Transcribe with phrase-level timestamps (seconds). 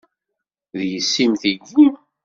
[0.77, 1.87] D yessi-m tigi?